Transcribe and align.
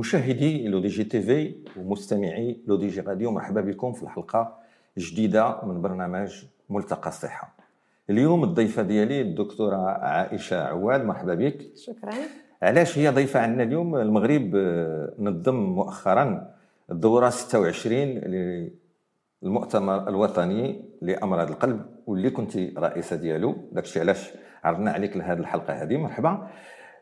مشاهدي 0.00 0.68
L'ODJ 0.68 1.04
TV 1.04 1.54
ومستمعي 1.76 2.60
L'ODJ 2.66 3.00
Radio 3.00 3.30
مرحبا 3.30 3.60
بكم 3.60 3.92
في 3.92 4.02
الحلقة 4.02 4.56
جديده 4.98 5.60
من 5.64 5.82
برنامج 5.82 6.44
ملتقى 6.70 7.08
الصحة. 7.08 7.54
اليوم 8.10 8.44
الضيفة 8.44 8.82
ديالي 8.82 9.20
الدكتورة 9.20 9.76
عائشة 9.76 10.62
عواد 10.62 11.04
مرحبا 11.04 11.34
بك. 11.34 11.76
شكرا. 11.76 12.12
علاش 12.62 12.98
هي 12.98 13.08
ضيفة 13.08 13.40
عندنا 13.40 13.62
اليوم؟ 13.62 13.96
المغرب 13.96 14.52
آه، 14.56 15.14
نظم 15.18 15.54
مؤخرا 15.54 16.50
الدورة 16.90 17.28
26 17.30 18.70
للمؤتمر 19.42 20.08
الوطني 20.08 20.84
لأمراض 21.02 21.50
القلب 21.50 21.80
واللي 22.06 22.30
كنت 22.30 22.56
رئيسة 22.56 23.16
ديالو. 23.16 23.54
داكشي 23.72 24.00
علاش 24.00 24.30
عرضنا 24.64 24.90
عليك 24.90 25.16
لهذه 25.16 25.38
الحلقة 25.38 25.72
هذه. 25.82 25.96
مرحبا. 25.96 26.48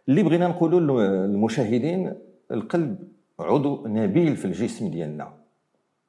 اللي 0.09 0.23
بغينا 0.23 0.49
نقولوا 0.49 0.81
للمشاهدين 0.81 2.15
القلب 2.51 3.09
عضو 3.41 3.87
نبيل 3.87 4.37
في 4.37 4.45
الجسم 4.45 4.91
ديالنا. 4.91 5.33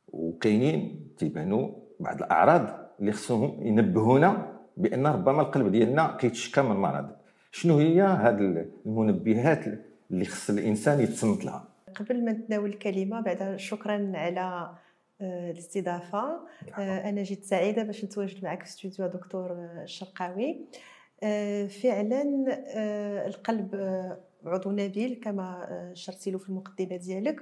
وكاينين 0.08 1.08
تيبانوا 1.18 1.70
بعض 2.00 2.18
الأعراض 2.18 2.90
اللي 3.00 3.12
خصهم 3.12 3.68
ينبهونا 3.68 4.60
بأن 4.78 5.08
ربما 5.08 5.42
القلب 5.42 5.72
ديالنا 5.72 6.18
كيتشكى 6.20 6.62
من 6.62 6.76
مرض. 6.76 7.10
شنو 7.52 7.78
هي 7.78 8.02
هذه 8.02 8.66
المنبهات 8.86 9.66
اللي 10.12 10.26
خص 10.26 10.50
الإنسان 10.50 11.00
يتصنت 11.00 11.46
لها؟ 11.46 11.68
قبل 11.96 12.26
ما 12.26 12.32
نتناول 12.32 12.70
الكلمة 12.70 13.22
بعد 13.22 13.56
شكرا 13.58 14.12
على 14.16 14.70
آه، 15.22 15.52
الاستضافة. 15.52 16.40
آه، 16.78 17.10
أنا 17.10 17.24
جيت 17.24 17.44
سعيدة 17.44 17.84
باش 17.84 18.06
نتواجد 18.06 18.44
معك 18.44 18.64
في 18.64 18.70
استوديو 18.70 19.08
دكتور 19.08 19.52
الشرقاوي 19.84 20.66
آه، 21.24 21.68
فعلا 21.68 22.24
القلب 23.28 23.76
عضو 24.46 24.72
نبيل 24.72 25.20
كما 25.24 25.92
شرتي 25.94 26.32
له 26.32 26.38
في 26.38 26.50
المقدمة 26.50 26.96
ديالك. 26.96 27.42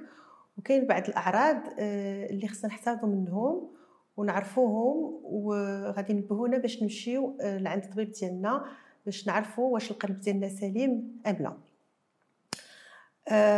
وكاين 0.58 0.86
بعض 0.86 1.08
الأعراض 1.08 1.56
اللي 1.78 2.48
خصنا 2.48 2.70
نحتاطوا 2.70 3.08
منهم 3.08 3.70
ونعرفوهم 4.16 5.20
وغادي 5.24 6.12
نبهونا 6.12 6.58
باش 6.58 6.82
نمشيو 6.82 7.36
لعند 7.40 7.84
الطبيب 7.84 8.10
ديالنا 8.10 8.64
باش 9.04 9.26
نعرفوا 9.26 9.74
واش 9.74 9.90
القلب 9.90 10.20
ديالنا 10.20 10.48
سليم 10.48 11.20
أم 11.26 11.36
لا. 11.40 11.56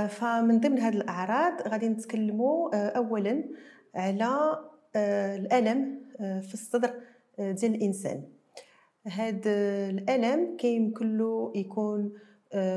فمن 0.06 0.60
ضمن 0.60 0.78
هذه 0.78 0.94
الأعراض 0.96 1.68
غادي 1.68 1.88
نتكلموا 1.88 2.74
اولا 2.96 3.44
على 3.94 4.58
آه، 4.96 5.36
الألم 5.36 6.00
آه، 6.20 6.40
في 6.40 6.54
الصدر 6.54 6.90
آه، 7.38 7.52
ديال 7.52 7.74
الإنسان. 7.74 8.22
هاد 9.06 9.42
الألم 9.46 10.56
كيمكن 10.56 11.18
له 11.18 11.52
يكون 11.54 12.12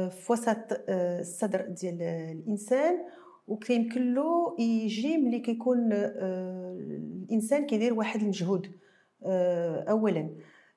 في 0.10 0.26
وسط 0.30 0.58
الصدر 0.90 1.62
ديال 1.62 2.02
الإنسان 2.02 3.00
وكيمكن 3.48 4.14
له 4.14 4.56
يجي 4.60 5.18
ملي 5.18 5.40
كيكون 5.40 5.94
الإنسان 5.94 7.66
كيدير 7.66 7.94
واحد 7.94 8.22
المجهود 8.22 8.72
اولا. 9.90 10.30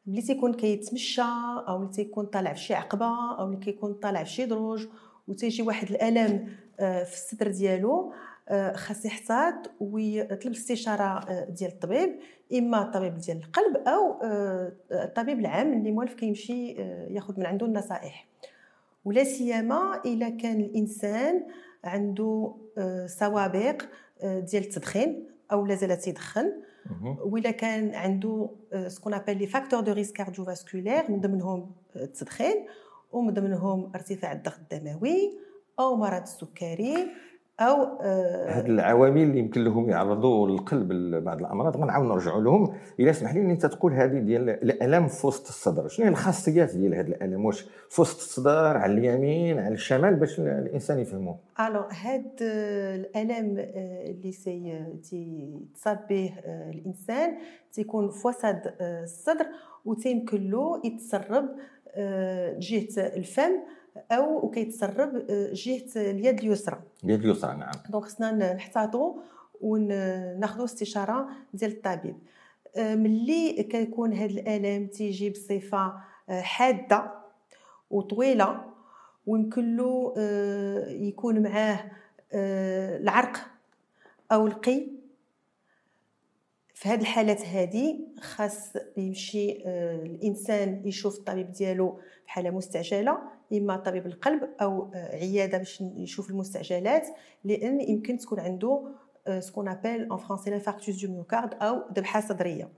ملي 0.06 0.22
تيكون 0.22 0.55
كيتمشى 0.55 1.22
أو 1.69 1.78
ملي 1.78 1.91
تيكون 1.91 2.27
طالع 2.27 2.52
في 2.52 2.61
شي 2.61 2.74
عقبة 2.74 3.39
أو 3.39 3.47
ملي 3.47 3.56
كيكون 3.56 3.94
طالع 3.94 4.24
في 4.24 4.30
شي 4.30 4.47
دروج 4.47 4.86
وتيجي 5.28 5.62
واحد 5.62 5.91
الألم 5.91 6.48
في 6.78 7.12
الصدر 7.12 7.50
ديالو 7.50 8.12
آه، 8.48 8.72
خاص 8.72 9.05
يحتاط 9.05 9.70
ويطلب 9.80 10.52
الاستشاره 10.52 11.02
آه، 11.02 11.44
ديال 11.44 11.70
الطبيب 11.70 12.19
إما 12.52 12.83
الطبيب 12.83 13.18
ديال 13.18 13.36
القلب 13.36 13.77
أو 13.77 14.20
آه، 14.23 14.73
الطبيب 14.92 15.39
العام 15.39 15.73
اللي 15.73 15.92
موالف 15.92 16.14
كيمشي 16.14 16.73
ياخذ 17.11 17.40
من 17.40 17.46
عنده 17.46 17.67
النصائح. 17.67 18.27
ولا 19.06 19.24
سيما 19.24 20.02
إلا 20.06 20.28
كان 20.28 20.61
الإنسان 20.61 21.46
عنده 21.84 22.55
سوابق 23.06 23.83
ديال 24.22 24.62
التدخين 24.62 25.27
أو 25.52 25.67
لا 25.67 25.74
زال 25.74 25.98
تيدخن. 25.98 26.52
ولا 27.24 27.50
كان 27.50 27.94
عنده 27.94 28.50
ce 28.86 28.95
qu'on 28.95 29.14
appelle 29.14 29.39
les 29.39 29.47
facteurs 29.47 29.80
de 29.80 29.92
risque 29.92 30.17
cardiovasculaire 30.17 31.11
من 31.11 31.20
ضمنهم 31.20 31.70
التدخين 31.96 32.67
ومن 33.12 33.34
ضمنهم 33.34 33.92
ارتفاع 33.94 34.33
الضغط 34.33 34.58
الدموي 34.72 35.38
أو 35.80 35.96
مرض 35.96 36.23
السكري. 36.23 37.06
أو 37.61 38.00
آه 38.02 38.58
هاد 38.58 38.67
العوامل 38.67 39.22
اللي 39.22 39.39
يمكن 39.39 39.64
لهم 39.64 39.90
يعرضوا 39.90 40.48
القلب 40.48 40.92
لبعض 40.92 41.40
الأمراض 41.40 41.77
غنعاود 41.77 42.06
نرجعوا 42.06 42.42
لهم. 42.42 42.74
إلا 43.00 43.12
سمح 43.12 43.34
لي 43.34 43.40
أنت 43.40 43.67
تقول 43.67 43.92
هذه 43.92 44.18
ديال 44.18 44.50
الألم 44.50 45.08
في 45.08 45.27
وسط 45.27 45.48
الصدر. 45.48 45.89
شنو 45.89 46.06
هي 46.06 46.11
الخاصيات 46.11 46.77
ديال 46.77 46.94
هذا 46.94 47.08
الألم؟ 47.08 47.44
واش 47.44 47.67
في 47.89 48.00
وسط 48.00 48.17
الصدر 48.17 48.77
على 48.77 48.92
اليمين 48.92 49.58
على 49.58 49.74
الشمال 49.74 50.14
باش 50.14 50.40
الإنسان 50.40 50.98
يفهمه 50.98 51.36
alors 51.61 51.80
هاد 51.80 52.33
الألم 52.40 53.58
آه، 53.58 54.11
اللي 54.11 54.33
سي 54.33 54.88
تصاب 55.74 56.06
به 56.11 56.34
آه، 56.44 56.70
الإنسان 56.70 57.36
تيكون 57.73 58.11
في 58.11 58.28
وسط 58.28 58.44
آه، 58.80 59.02
الصدر 59.02 59.46
وتيمكن 59.84 60.50
له 60.50 60.83
يتسرب 60.84 61.48
جهة 62.58 62.88
الفم 62.96 63.52
أو 64.12 64.46
وكيتسرب 64.46 65.17
آه، 65.30 65.51
جهة 65.52 65.86
اليد 65.96 66.39
اليسرى. 66.39 66.80
اليد 67.05 67.24
اليسرى 67.24 67.57
نعم. 67.57 67.73
دونك 67.90 68.05
خصنا 68.05 68.55
نحتاطوا 68.55 69.14
وناخذوا 69.61 70.64
استشارة 70.64 71.29
ديال 71.55 71.70
الطبيب. 71.70 72.17
آه، 72.77 72.95
ملي 72.95 73.62
كيكون 73.62 74.12
هذا 74.12 74.30
الالم 74.30 74.86
تيجي 74.86 75.30
بصفة 75.30 75.92
آه، 76.29 76.40
حادة 76.40 77.12
وطويله 77.90 78.61
ويمكن 79.27 79.77
له 79.77 80.14
يكون 80.89 81.42
معاه 81.42 81.90
العرق 82.35 83.36
أو 84.33 84.46
القيء 84.47 84.86
في 86.74 86.89
هذه 86.89 87.01
الحالات 87.01 87.42
هذه 87.46 87.98
خاص 88.20 88.73
يمشي 88.96 89.52
الإنسان 90.05 90.83
يشوف 90.85 91.18
الطبيب 91.18 91.52
ديالو 91.52 92.01
في 92.24 92.30
حاله 92.33 92.51
مستعجلة. 92.51 93.18
إما 93.52 93.77
طبيب 93.77 94.07
القلب 94.07 94.48
أو 94.61 94.90
آه، 94.95 95.17
عيادة 95.17 95.58
باش 95.58 95.80
يشوف 95.80 96.30
المستعجلات 96.30 97.07
لأن 97.45 97.80
يمكن 97.80 98.18
تكون 98.18 98.40
عنده 98.40 98.89
ce 99.39 99.47
qu'on 99.47 99.69
appelle 99.69 100.08
en 100.13 100.17
français 100.17 100.51
l'infarctus 100.51 101.05
du 101.05 101.13
myocarde 101.13 101.55
أو 101.55 101.83
ذبحة 101.95 102.20
صدرية. 102.20 102.68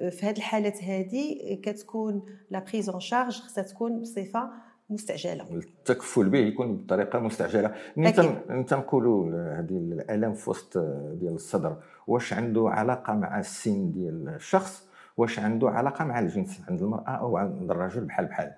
آه، 0.00 0.10
في 0.10 0.26
هذه 0.26 0.36
الحالات 0.36 0.84
هذه 0.84 1.58
كتكون 1.62 2.22
la 2.50 2.58
prise 2.58 2.90
en 2.90 3.03
charge 3.03 3.40
خصها 3.40 3.64
تكون 3.64 4.00
بصفة 4.00 4.50
مستعجلة. 4.90 5.46
التكفل 5.50 6.28
به 6.28 6.38
يكون 6.38 6.76
بطريقة 6.76 7.18
مستعجلة. 7.18 7.74
انت 7.98 8.18
انت 8.50 8.74
نقولوا 8.74 9.30
هذه 9.58 9.76
الالام 9.76 10.34
في 10.34 10.50
وسط 10.50 10.78
ديال 11.12 11.34
الصدر 11.34 11.76
واش 12.06 12.32
عنده 12.32 12.68
علاقة 12.68 13.12
مع 13.12 13.38
السن 13.38 13.92
ديال 13.92 14.28
الشخص؟ 14.28 14.88
واش 15.16 15.38
عنده 15.38 15.70
علاقة 15.70 16.04
مع 16.04 16.18
الجنس 16.18 16.60
عند 16.68 16.82
المرأة 16.82 17.10
أو 17.10 17.36
عند 17.36 17.70
الرجل 17.70 18.04
بحال 18.04 18.26
بحال؟ 18.26 18.52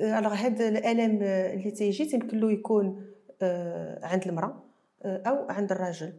الوغ 0.00 0.34
هاد 0.34 0.60
الألم 0.60 1.22
اللي 1.22 1.70
تيجي 1.70 2.04
تيمكن 2.04 2.38
له 2.38 2.52
يكون 2.52 3.06
آه، 3.42 4.06
عند 4.06 4.26
المرأة 4.26 4.64
آه، 5.04 5.22
أو 5.26 5.48
عند 5.48 5.72
الرجل 5.72 6.12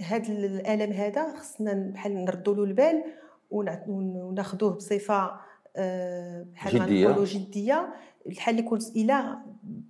هاد 0.00 0.30
الألم 0.30 0.92
هذا 0.92 1.36
خصنا 1.36 1.72
بحال 1.72 2.24
نردوا 2.24 2.54
له 2.54 2.64
البال 2.64 3.04
وناخذوه 3.50 4.70
بصفة 4.70 5.30
آه، 5.76 6.42
بحال 6.42 6.76
نقولوا 6.76 7.24
جدية. 7.24 7.94
الحال 8.26 8.58
يكون 8.58 8.78
إلى 8.96 9.36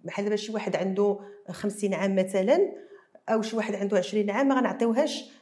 بحال 0.05 0.25
دابا 0.25 0.37
شي 0.37 0.53
واحد 0.53 0.77
عنده 0.77 1.19
50 1.51 1.95
عام 1.95 2.17
مثلا 2.17 2.73
أو 3.29 3.43
شي 3.43 3.57
واحد 3.57 3.75
عنده 3.75 3.99
20 3.99 4.31
عام 4.31 4.49
ما 4.49 4.55
غنعطيوهاش 4.55 5.25
آه، 5.25 5.35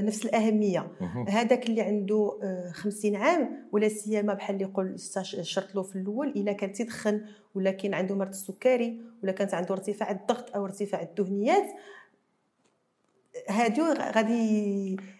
نفس 0.00 0.24
الأهمية. 0.24 0.92
هذاك 1.28 1.68
اللي 1.68 1.80
عنده 1.82 2.38
50 2.72 3.16
آه، 3.16 3.18
عام 3.18 3.68
ولا 3.72 3.88
سيما 3.88 4.34
بحال 4.34 4.56
اللي 4.56 4.68
يقول 4.68 5.00
شرط 5.42 5.74
له 5.74 5.82
في 5.82 5.96
الأول 5.96 6.28
إلا 6.28 6.52
كان 6.52 6.72
تيدخن 6.72 7.24
ولا 7.54 7.70
كاين 7.70 7.94
عنده 7.94 8.14
مرض 8.14 8.28
السكري 8.28 9.00
ولا 9.22 9.32
كانت 9.32 9.54
عنده 9.54 9.74
ارتفاع 9.74 10.10
الضغط 10.10 10.56
أو 10.56 10.64
ارتفاع 10.64 11.02
الدهنيات 11.02 11.66
هادو 13.48 13.84
غادي 13.92 14.92
آه، 14.94 15.15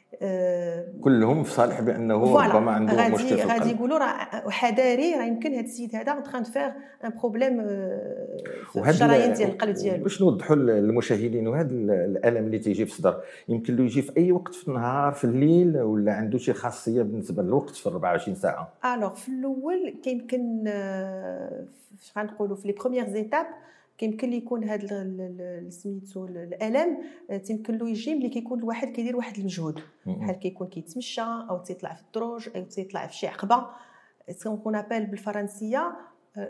كلهم 1.00 1.42
في 1.42 1.50
صالح 1.50 1.80
بأنه 1.80 2.36
ربما 2.38 2.72
عنده 2.72 3.08
مشكل 3.08 3.36
غادي 3.36 3.70
يقولوا 3.70 3.98
راه 3.98 4.50
حذاري 4.50 5.14
راه 5.14 5.24
يمكن 5.24 5.52
هذا 5.52 5.60
السيد 5.60 5.96
هذا 5.96 6.20
en 6.20 6.27
train 6.27 6.42
de 6.42 6.50
faire 6.50 6.70
un 7.04 7.10
problème 7.20 7.66
في 8.72 8.88
الشرايين 8.88 9.32
ديال 9.32 9.50
القلب 9.50 9.74
ديالو. 9.74 10.02
باش 10.02 10.22
نوضحوا 10.22 10.56
للمشاهدين 10.56 11.48
وهذا 11.48 11.70
الألم 11.70 12.46
اللي 12.46 12.58
تيجي 12.58 12.86
في 12.86 12.92
الصدر. 12.92 13.20
يمكن 13.48 13.76
له 13.76 13.84
يجي 13.84 14.02
في 14.02 14.12
أي 14.16 14.32
وقت 14.32 14.54
في 14.54 14.68
النهار 14.68 15.12
في 15.12 15.24
الليل 15.24 15.78
ولا 15.80 16.12
عنده 16.12 16.38
شي 16.38 16.52
خاصية 16.52 17.02
بالنسبة 17.02 17.42
للوقت 17.42 17.74
في 17.74 17.88
24 17.88 18.34
ساعة؟ 18.34 18.72
alors 18.84 19.14
في 19.14 19.28
الأول 19.28 19.94
كيمكن 20.02 20.64
غنقولوا 22.16 22.56
في 22.56 22.68
les 22.68 22.72
premières 22.72 23.08
étapes 23.08 23.46
كيمكن 23.98 24.30
لي 24.30 24.36
يكون 24.36 24.64
هذا 24.64 25.10
سميتو 25.68 26.24
الألم 26.24 26.98
آه، 27.30 27.36
تيمكن 27.36 27.78
له 27.78 27.88
يجي 27.88 28.14
ملي 28.14 28.28
كيكون 28.28 28.58
الواحد 28.58 28.88
كيدير 28.88 29.16
واحد 29.16 29.38
المجهود 29.38 29.80
بحال 30.06 30.38
كيكون 30.38 30.68
كيتمشى 30.68 31.22
أو 31.22 31.58
تيطلع 31.58 31.94
في 31.94 32.02
الدروج 32.02 32.48
أو 32.56 32.64
تيطلع 32.64 33.06
في 33.06 33.14
شي 33.14 33.26
عقبة. 33.26 33.66
ce 34.30 34.43
qu'on 34.43 34.76
appelle 34.76 35.06
بالفرنسية 35.06 35.96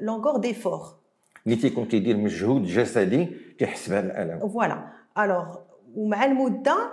l'angor 0.01 0.37
d'effort 0.37 0.81
اللي 1.47 1.57
تيكون 1.57 1.85
كيدير 1.85 2.17
مجهود 2.17 2.63
جسدي 2.63 3.25
كيحس 3.59 3.89
بهذا 3.91 4.07
الألم. 4.07 4.49
voilà 4.49 4.93
alors 5.19 5.57
ومع 5.95 6.25
المدة 6.25 6.93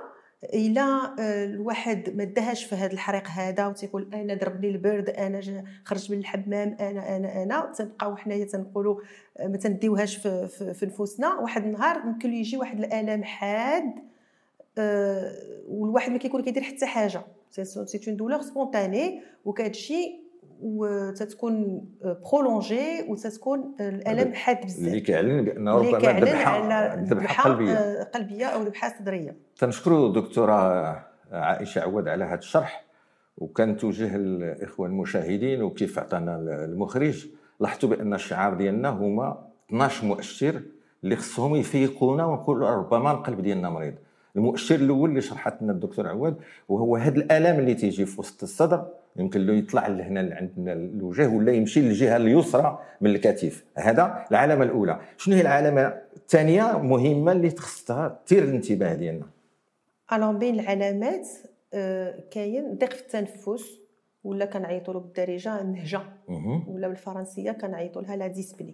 إلا 0.54 1.16
آه، 1.20 1.46
الواحد 1.46 2.10
ما 2.16 2.24
داهاش 2.24 2.64
في 2.64 2.76
هذا 2.76 2.94
الحريق 2.94 3.28
هذا 3.28 3.68
وتيقول 3.68 4.10
أنا 4.14 4.34
ضربني 4.34 4.70
البرد 4.70 5.10
أنا 5.10 5.64
خرجت 5.86 6.12
من 6.12 6.18
الحمام 6.18 6.78
أنا 6.80 7.18
أنا 7.18 7.44
أنا 7.44 7.72
تنبقاو 7.78 8.16
حنايا 8.16 8.46
تنقولوا 8.46 9.02
آه، 9.38 9.48
ما 9.48 9.58
تنديوهاش 9.58 10.18
في, 10.18 10.48
في, 10.48 10.74
في 10.74 10.86
نفوسنا. 10.86 11.34
واحد 11.34 11.66
النهار 11.66 12.06
ممكن 12.06 12.34
يجي 12.34 12.58
واحد 12.58 12.80
الألم 12.80 13.24
حاد 13.24 13.94
أه 14.78 15.34
والواحد 15.68 16.12
ما 16.12 16.18
كيكون 16.18 16.44
كيدير 16.44 16.64
حتى 16.64 16.86
حاجة. 16.86 17.22
c'est 17.52 18.02
une 18.08 18.18
douleur 18.18 18.42
spontanée 18.42 19.22
وكتجي 19.46 20.23
وتتكون 20.64 21.86
prolongée 22.04 23.06
وتتكون 23.10 23.76
الالم 23.80 24.34
حاد 24.34 24.66
بزاف. 24.66 24.88
اللي 24.88 25.00
كيعلن 25.00 25.46
بانه 25.46 25.78
ربما 25.78 26.20
ذبحه 26.20 26.96
ذبحة 26.96 27.44
قلبية. 27.44 28.04
قلبية 28.04 28.46
أو 28.46 28.62
ذبحة 28.62 28.94
صدرية. 29.00 29.36
تنشكروا 29.58 30.14
دكتورة 30.14 30.54
عائشة 31.32 31.82
عواد 31.82 32.08
على 32.08 32.24
هذا 32.24 32.40
الشرح. 32.40 32.86
وكان 33.38 33.78
توجه 33.78 34.16
الإخوة 34.16 34.88
المشاهدين 34.88 35.64
وكيف 35.64 36.00
عطانا 36.00 36.36
المخرج. 36.40 37.28
لاحظتوا 37.60 37.90
بأن 37.90 38.14
الشعار 38.14 38.54
ديالنا 38.54 38.90
هما 38.90 39.48
12 39.70 40.06
مؤشر 40.06 40.62
اللي 41.04 41.16
خصهم 41.16 41.56
يفيقونا 41.56 42.26
ونقولوا 42.26 42.70
ربما 42.70 43.12
القلب 43.12 43.42
ديالنا 43.42 43.70
مريض. 43.70 43.94
المؤشر 44.36 44.76
الأول 44.76 45.10
اللي 45.10 45.22
شرحت 45.22 45.62
لنا 45.62 45.72
الدكتور 45.72 46.08
عواد 46.08 46.36
وهو 46.70 46.96
هذا 46.96 47.16
الألم 47.16 47.60
اللي 47.60 47.74
تيجي 47.74 48.06
في 48.06 48.20
وسط 48.20 48.44
الصدر. 48.44 48.86
يمكن 49.18 49.46
له 49.46 49.54
يطلع 49.54 49.88
لهنا 49.88 50.36
عندنا 50.36 50.74
الوجه 50.74 51.28
ولا 51.28 51.52
يمشي 51.52 51.82
للجهة 51.82 52.18
اليسرى 52.18 52.80
من 53.02 53.10
الكتف. 53.10 53.66
هذا 53.78 54.26
العلامة 54.32 54.64
الأولى. 54.64 55.00
شنو 55.18 55.36
هي 55.36 55.42
العلامة 55.42 56.02
الثانية 56.16 56.78
مهمة 56.78 57.32
اللي 57.32 57.50
خصها 57.50 58.22
تثير 58.26 58.44
الانتباه 58.44 58.94
ديالنا؟ 58.94 59.26
ألو 60.14 60.34
بين 60.34 60.60
العلامات 60.60 61.28
آه، 61.74 62.24
كاين 62.32 62.78
ضيق 62.78 62.94
في 62.94 63.02
التنفس 63.02 63.80
ولا 64.24 64.46
كنعيطوا 64.46 64.94
له 64.94 65.00
بالدارجة 65.00 65.62
النهجه 65.62 66.02
ولا 66.68 66.88
بالفرنسية 66.88 67.52
كنعيطوا 67.52 68.02
لها 68.02 68.16
la 68.16 68.28
dyspnée 68.28 68.74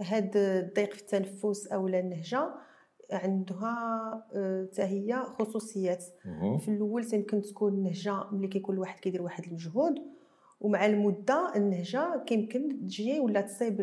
هاد 0.00 0.36
الضيق 0.36 0.92
في 0.92 1.00
التنفس 1.00 1.66
أو 1.66 1.88
النهجه 1.88 2.48
عندها 3.12 4.24
حتى 4.30 4.82
هي 4.82 5.22
خصوصيات. 5.38 6.04
في 6.58 6.68
الأول 6.68 7.06
يمكن 7.12 7.42
تكون 7.42 7.72
النهجه 7.72 8.30
ملي 8.32 8.48
كيكون 8.48 8.74
الواحد 8.74 9.00
كيدير 9.00 9.22
واحد 9.22 9.44
المجهود 9.44 9.94
ومع 10.60 10.86
المدة 10.86 11.52
النهجة 11.56 12.24
كيمكن 12.26 12.68
تجي 12.68 13.20
ولا 13.20 13.40
تصيب 13.40 13.80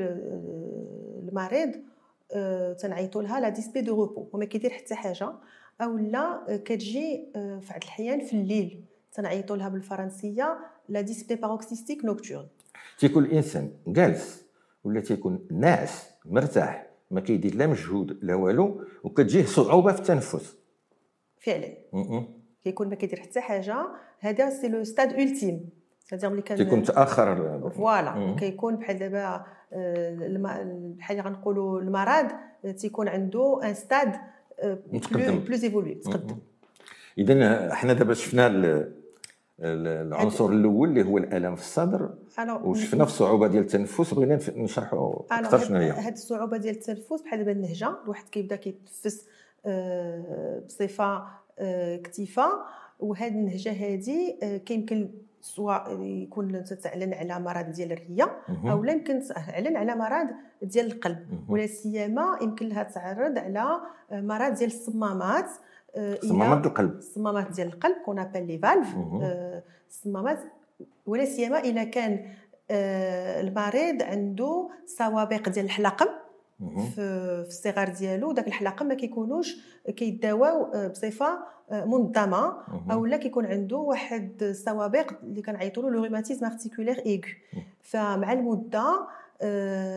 المريض 1.27 1.71
تنعيطوا 2.79 3.21
لها 3.21 3.39
la 3.39 3.49
dyspnée 3.49 3.81
de 3.81 3.95
repos 3.95 4.27
وما 4.33 4.45
كيدير 4.45 4.69
حتى 4.69 4.95
حاجة 4.95 5.33
أو 5.81 5.97
لا 5.97 6.43
كتجي 6.65 7.25
في 7.33 7.67
بعض 7.69 7.81
الاحيان 7.83 8.19
في 8.19 8.33
الليل 8.33 8.83
تنعيطوا 9.13 9.57
لها 9.57 9.69
بالفرنسية 9.69 10.57
la 10.89 11.01
dyspnée 11.01 11.35
paroxystique 11.35 12.05
nocturne 12.05 12.47
تيكون 12.99 13.25
الإنسان 13.25 13.71
جالس 13.87 14.45
ولا 14.83 15.01
تيكون 15.01 15.47
ناعس 15.51 16.09
مرتاح 16.25 16.88
ما 17.11 17.21
كيدير 17.21 17.55
لا 17.55 17.67
مجهود 17.67 18.19
لا 18.21 18.35
والو 18.35 18.83
وكتجيه 19.03 19.45
صعوبة 19.45 19.91
في 19.91 19.99
التنفس. 19.99 20.57
فعلا. 21.37 21.73
كيكون 22.63 22.89
ما 22.89 22.95
كيدير 22.95 23.19
حتى 23.19 23.41
حاجة 23.41 23.87
هذا 24.19 24.49
c'est 24.49 24.67
le 24.67 24.83
stade 24.83 25.13
ultime. 25.13 25.69
C'est-à-dire 25.99 26.29
ملي 26.29 26.41
كان 26.41 26.57
تيكون 26.57 26.83
تاخر 26.83 27.69
voilà. 27.69 28.35
كيكون 28.39 28.75
بحال 28.75 28.99
دابا 28.99 29.45
آه، 29.73 30.17
بحال 30.97 31.21
غنقولوا 31.21 31.81
المرض 31.81 32.27
تيكون 32.77 33.07
عنده 33.07 33.59
un 33.63 33.73
stade 33.73 34.11
متقدم. 34.91 35.39
plus 35.39 35.63
évolué 35.63 35.95
تقدم. 35.95 36.37
اذا 37.17 37.73
حنا 37.73 37.93
دابا 37.93 38.13
شفنا 38.13 38.47
العنصر 39.61 40.49
الأول 40.49 40.89
اللي 40.89 41.03
هو 41.03 41.17
الألم 41.17 41.55
في 41.55 41.61
الصدر 41.61 42.09
وشفنا 42.63 43.05
في 43.05 43.11
الصعوبه 43.11 43.47
ديال 43.47 43.63
التنفس 43.63 44.13
بغينا 44.13 44.39
نشرحوا 44.55 45.21
أكثر 45.31 45.59
شنو 45.59 45.77
هي. 45.77 45.91
هذه 45.91 46.13
الصعوبة 46.13 46.57
ديال 46.57 46.75
التنفس 46.75 47.21
بحال 47.21 47.39
دابا 47.39 47.51
النهجة 47.51 47.95
الواحد 48.03 48.29
كيبدا 48.29 48.55
كيتنفس 48.55 49.25
آه، 49.65 50.59
بصفة 50.67 51.23
آه، 51.59 51.97
كثيفة 51.97 52.49
وهذه 52.99 53.31
النهجة 53.31 53.71
هذه 53.71 54.37
آه، 54.43 54.57
كيمكن 54.57 55.09
سواء 55.41 56.01
يكون 56.01 56.63
تتعلن 56.63 57.13
على 57.13 57.39
مرض 57.39 57.71
ديال 57.71 57.91
الرية 57.91 58.41
أو 58.65 58.83
لا 58.83 58.91
يمكن 58.93 59.21
تعلن 59.21 59.77
على 59.77 59.95
مرض 59.95 60.27
ديال 60.61 60.85
القلب 60.85 61.25
ولا 61.49 61.67
سيما 61.67 62.37
يمكن 62.41 62.67
لها 62.67 62.83
تعرض 62.83 63.37
على 63.37 63.79
مرض 64.11 64.53
ديال 64.53 64.69
الصمامات 64.69 65.49
صمامات 66.21 66.65
القلب. 66.65 66.97
الصمامات 66.97 67.51
ديال 67.51 67.67
القلب 67.67 67.95
qu'on 68.05 68.19
appelle 68.19 68.47
les 68.47 68.57
valves 68.57 68.87
الصمامات 69.89 70.39
ولا 71.05 71.25
سيما 71.25 71.59
اذا 71.59 71.83
كان 71.83 72.25
آه، 72.71 73.41
المريض 73.41 74.03
عنده 74.03 74.69
سوابق 74.85 75.49
ديال 75.49 75.65
الحلقم 75.65 76.07
في 76.95 77.01
الصغر 77.47 77.89
ديالو. 77.89 78.31
داك 78.31 78.47
الحلقم 78.47 78.85
ما 78.85 78.93
كيكونوش 78.93 79.57
كيداواو 79.95 80.63
آه، 80.73 80.87
بصفة 80.87 81.39
آه، 81.71 81.85
منظمة 81.85 82.57
أو 82.91 83.05
لا 83.05 83.17
كيكون 83.17 83.45
عنده 83.45 83.77
واحد 83.77 84.43
السوابق 84.43 85.11
اللي 85.23 85.41
كنعيطوا 85.41 85.83
له 85.83 85.89
le 85.89 86.03
rhumatisme 86.03 86.45
articulaire 86.45 87.05
aigu 87.05 87.21
فمع 87.81 88.33
المدة 88.33 89.07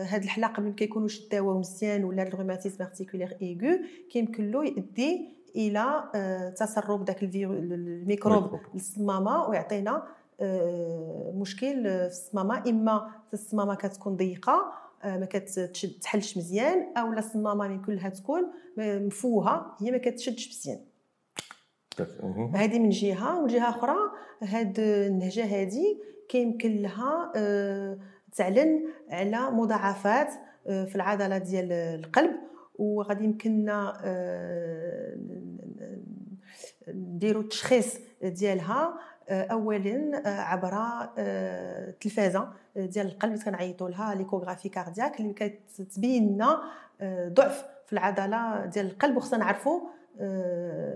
هاد 0.05 0.23
الحلقم 0.23 0.63
اللي 0.63 0.73
كيكونوش 0.73 1.27
داواو 1.29 1.59
مزيان 1.59 2.03
ولا 2.03 2.23
ال 2.23 2.29
rhumatisme 2.29 2.85
articulaire 2.85 3.37
aigu 3.41 3.79
كيمكن 4.09 4.51
له 4.51 4.65
يؤدي 4.65 5.29
إلى 5.55 6.03
آه، 6.15 6.49
تسرب 6.49 7.05
داك 7.05 7.23
الميكروب 7.23 8.59
للصمامه 8.73 9.49
ويعطينا 9.49 10.03
آه، 10.41 11.33
مشكل 11.35 11.83
في 11.83 12.07
الصمامة. 12.07 12.63
إما 12.69 13.11
الصمامة 13.33 13.75
كتكون 13.75 14.15
ضيقة 14.15 14.73
آه، 15.03 15.17
ما 15.17 15.25
كتحلش 15.25 16.37
مزيان 16.37 16.97
أو 16.97 17.11
لا 17.11 17.19
الصمامة 17.19 17.85
كلها 17.85 18.09
تكون 18.09 18.51
مفوهة 18.77 19.75
هي 19.79 19.91
ما 19.91 19.97
كتشدش 19.97 20.49
مزيان. 20.49 20.79
هذه 22.55 22.79
من 22.79 22.89
جهة 22.89 23.39
ومن 23.39 23.47
جهة 23.47 23.69
أخرى 23.69 23.95
هاد 24.41 24.79
النهجة 24.79 25.45
هذه 25.45 25.97
كيمكن 26.29 26.75
لها 26.75 27.31
تعلن 28.35 28.83
على 29.09 29.51
مضاعفات 29.51 30.29
في 30.63 30.95
العضلة 30.95 31.37
ديال 31.37 31.71
القلب. 31.71 32.31
وغادي 32.75 33.23
يمكننا 33.23 33.93
نديروا 36.87 37.41
التشخيص 37.41 37.97
ديالها 38.23 38.93
آه، 39.29 39.43
اولا 39.43 40.21
آه، 40.25 40.41
عبر 40.41 40.73
التلفازه 41.17 42.49
آه، 42.77 42.85
ديال 42.85 43.07
القلب 43.07 43.43
كنعيطوا 43.43 43.89
لها 43.89 44.15
l'échographie 44.15 44.69
cardiaque 44.69 45.19
اللي 45.19 45.33
كتبين 45.33 46.33
لنا 46.33 46.61
ضعف 47.27 47.65
في 47.85 47.93
العضلة 47.93 48.65
ديال 48.65 48.85
القلب 48.85 49.17
وخصنا 49.17 49.39
نعرفوا 49.39 49.81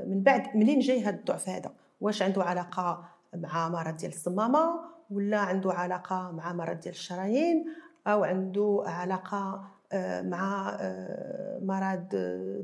من 0.08 0.24
بعد 0.24 0.56
منين 0.56 0.80
جاي 0.80 1.04
هذا 1.04 1.16
الضعف 1.16 1.50
هذا. 1.50 1.72
واش 2.02 2.22
عنده 2.22 2.44
علاقة 2.44 3.06
مع 3.36 3.70
مرض 3.70 3.98
ديال 3.98 4.12
الصمامة 4.12 4.80
ولا 5.12 5.38
عنده 5.38 5.74
علاقة 5.74 6.32
مع 6.32 6.54
مرض 6.54 6.80
ديال 6.80 6.94
الشرايين 6.94 7.66
أو 8.08 8.24
عنده 8.24 8.84
علاقة 8.88 9.68
مع 10.24 10.78
مرض 11.62 12.08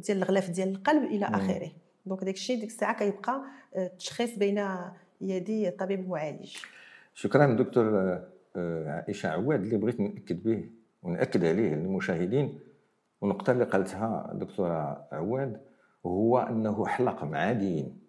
ديال 0.05 0.17
الغلاف 0.17 0.49
ديال 0.49 0.69
القلب 0.69 1.03
إلى 1.03 1.25
آخره. 1.25 1.71
دونك 2.05 2.23
داك 2.23 2.33
الشيء 2.35 2.59
ديك 2.59 2.69
الساعة 2.69 2.99
كيبقى 2.99 3.41
التشخيص 3.77 4.37
بين 4.37 4.67
يدي 5.21 5.67
الطبيب 5.67 5.99
المعالج. 5.99 6.57
شكرا 7.13 7.53
دكتور 7.55 8.19
آه، 8.55 8.89
عائشة 8.89 9.29
عواد 9.29 9.61
اللي 9.61 9.77
بغيت 9.77 9.99
نأكد 9.99 10.43
به 10.43 10.69
ونأكد 11.03 11.45
عليه 11.45 11.75
للمشاهدين. 11.75 12.59
ونقطة 13.21 13.51
اللي 13.51 13.63
قالتها 13.63 14.29
الدكتوره 14.31 15.07
عواد 15.11 15.61
هو 16.05 16.39
أنه 16.39 16.85
حلقم 16.85 17.35
عاديين 17.35 17.99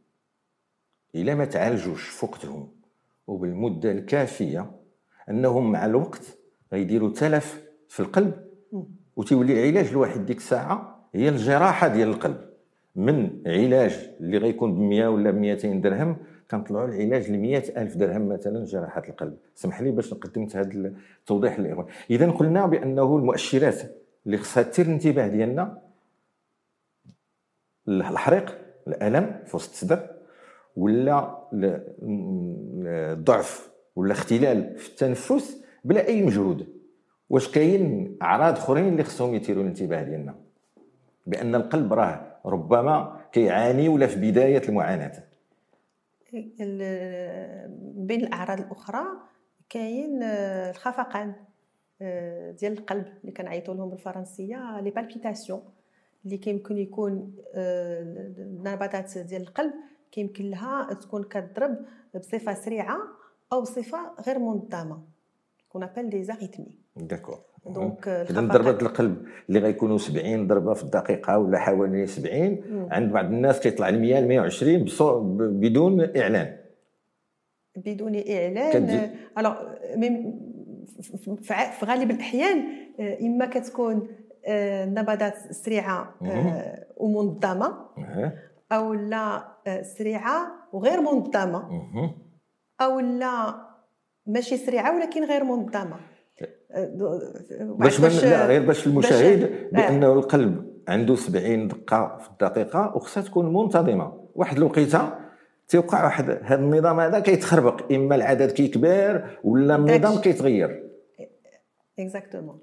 الا 1.14 1.34
ما 1.34 1.44
تعالجوش 1.44 2.08
في 2.08 2.26
وقتهم 2.26 2.68
وبالمدة 3.26 3.92
الكافية 3.92 4.70
أنهم 5.30 5.72
مع 5.72 5.86
الوقت 5.86 6.38
غيديروا 6.72 7.10
تلف 7.10 7.64
في 7.88 8.00
القلب. 8.00 8.44
وتولي 9.16 9.52
العلاج 9.52 9.88
الواحد 9.88 10.26
ديك 10.26 10.36
الساعة 10.36 11.08
هي 11.14 11.28
الجراحة 11.28 11.88
ديال 11.88 12.08
القلب. 12.08 12.36
من 12.96 13.42
علاج 13.46 14.10
اللي 14.20 14.38
غيكون 14.38 14.74
ب 14.74 14.78
100 14.78 15.08
ولا 15.08 15.30
ب 15.30 15.34
200 15.34 15.72
درهم 15.72 16.16
كنطلعوا 16.50 16.88
العلاج 16.88 17.30
ل 17.30 17.38
100 17.38 17.58
ألف 17.58 17.96
درهم 17.96 18.28
مثلا 18.28 18.64
جراحة 18.64 19.02
القلب. 19.08 19.36
سمح 19.54 19.82
لي 19.82 19.90
باش 19.90 20.14
قدمت 20.14 20.56
هذا 20.56 20.92
التوضيح 21.20 21.60
للاخوان 21.60 21.86
اذا 22.10 22.30
قلنا 22.30 22.66
بأنه 22.66 23.16
المؤشرات 23.16 23.80
اللي 24.26 24.36
خصها 24.38 24.62
تثير 24.62 24.86
الانتباه 24.86 25.26
ديالنا 25.26 25.78
الحريق 27.88 28.58
الألم 28.88 29.40
في 29.46 29.56
وسط 29.56 29.70
الصدر 29.70 30.10
ولا 30.76 31.38
الضعف 33.12 33.70
ولا 33.96 34.12
اختلال 34.12 34.78
في 34.78 34.88
التنفس 34.88 35.64
بلا 35.84 36.06
أي 36.08 36.22
مجهود. 36.22 36.73
واش 37.30 37.48
كاين 37.48 38.16
اعراض 38.22 38.56
اخرين 38.56 38.88
اللي 38.88 39.04
خصهم 39.04 39.34
يثيروا 39.34 39.62
الانتباه 39.62 40.02
ديالنا؟ 40.02 40.34
بان 41.26 41.54
القلب 41.54 41.92
راه 41.92 42.36
ربما 42.46 43.20
كيعاني 43.32 43.88
ولا 43.88 44.06
في 44.06 44.30
بداية 44.30 44.68
المعاناة. 44.68 45.24
بين 47.94 48.20
الاعراض 48.20 48.60
الاخرى 48.60 49.04
كاين 49.68 50.22
آه، 50.22 50.70
الخفقان 50.70 51.34
آه، 52.02 52.50
ديال 52.50 52.72
القلب 52.72 53.06
اللي 53.20 53.32
كنعيطوا 53.32 53.74
لهم 53.74 53.90
بالفرنسية 53.90 54.80
les 54.80 54.90
palpitations 54.90 55.62
اللي 56.24 56.36
كيمكن 56.36 56.78
يكون 56.78 57.34
النبضات 57.54 59.18
ديال 59.18 59.42
القلب 59.42 59.72
كيمكن 60.12 60.50
لها 60.50 60.94
تكون 60.94 61.24
كتضرب 61.24 61.76
بصفة 62.14 62.54
سريعة 62.54 62.98
أو 63.52 63.60
بصفه 63.60 64.14
غير 64.26 64.38
منظمة 64.38 65.02
qu'on 65.68 65.82
appelle 65.82 66.10
des 66.10 66.24
arythmies 66.24 66.83
d'accord 66.96 67.38
donc 67.66 68.08
اذا 68.08 68.40
ضربات 68.40 68.82
القلب 68.82 69.26
اللي 69.48 69.58
غيكونوا 69.60 69.98
70 69.98 70.46
ضربة 70.46 70.74
في 70.74 70.82
الدقيقة 70.82 71.38
ولا 71.38 71.58
حوالي 71.58 72.06
70 72.06 72.88
عند 72.90 73.12
بعض 73.12 73.24
الناس 73.24 73.60
كيطلع 73.60 73.88
ل 73.88 74.00
100 74.00 74.20
120 74.20 74.84
بدون 75.60 76.16
إعلان. 76.16 76.56
بدون 77.76 78.14
إعلان. 78.14 79.10
الوغ 79.38 79.54
في 81.42 81.84
غالب 81.84 82.10
الأحيان 82.10 82.64
إما 83.22 83.46
كتكون 83.46 84.08
النبضات 84.48 85.52
سريعة 85.52 86.14
ومنظمة 86.96 87.88
أو 88.72 88.94
لا 88.94 89.44
سريعة 89.82 90.46
وغير 90.72 91.00
منظمة. 91.00 91.84
أو 92.80 93.00
لا 93.00 93.54
ماشي 94.26 94.56
سريعة 94.56 94.96
ولكن 94.96 95.24
غير 95.24 95.44
منظمة. 95.44 95.96
باش 97.60 98.00
باش 98.00 98.24
لا 98.24 98.46
غير 98.46 98.66
باش 98.66 98.86
المشاهد 98.86 99.42
آه. 99.42 99.68
بانه 99.72 100.12
القلب 100.12 100.74
عنده 100.88 101.14
70 101.14 101.68
دقة 101.68 102.18
في 102.18 102.30
الدقيقة 102.30 102.92
وخصها 102.96 103.22
تكون 103.22 103.52
منتظمة. 103.52 104.12
واحد 104.34 104.56
الوقيتة 104.56 105.14
تيوقع 105.68 106.04
واحد 106.04 106.30
هذا 106.30 106.54
النظام 106.54 107.00
هذا 107.00 107.20
كيتخربق. 107.20 107.92
إما 107.92 108.14
العدد 108.14 108.50
كيكبر 108.50 109.24
ولا 109.44 109.76
النظام 109.76 110.20
كيتغير. 110.20 110.90
exactement 111.98 112.58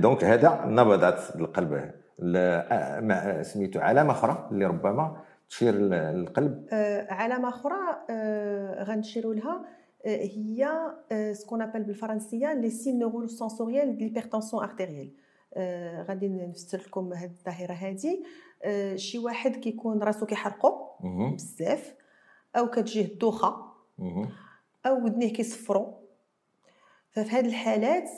donc 0.00 0.24
هذا 0.24 0.64
نبضات 0.66 1.20
القلب. 1.36 1.90
سميتو 3.42 3.80
علامة 3.80 4.10
أخرى 4.10 4.48
اللي 4.52 4.66
ربما 4.66 5.16
تشير 5.48 5.74
القلب 5.90 6.66
آه 6.72 7.12
علامة 7.12 7.48
أخرى 7.48 7.76
آه 8.10 8.84
غنشيروا 8.84 9.34
لها. 9.34 9.64
هي 10.06 10.68
ce 11.32 11.41
qu'on 11.41 11.62
appelle 11.62 11.82
بالفرنسية 11.82 12.54
les 12.54 12.70
signes 12.70 12.98
neurosensoriels 12.98 13.96
de 13.96 14.04
l'hypertension 14.04 14.62
artérielle 14.62 15.10
غادي 16.08 16.28
نفسر 16.28 16.78
لكم 16.78 17.12
هذه 17.12 17.30
الظاهرة 17.30 17.72
هذه 17.72 18.22
شي 18.96 19.18
واحد 19.18 19.56
كيكون 19.56 20.02
راسو 20.02 20.26
كيحرقو 20.26 20.72
بزاف 21.34 21.94
أو 22.56 22.70
كتجيه 22.70 23.04
الدوخة 23.04 23.72
أو 24.86 25.04
ودنيه 25.04 25.32
كيصفرو. 25.32 25.94
ففي 27.10 27.30
هذه 27.30 27.46
الحالات 27.46 28.08